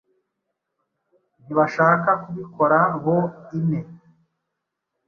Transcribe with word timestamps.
Ntibashaka 1.43 2.09
kubikora 2.23 2.79
boine. 3.03 3.79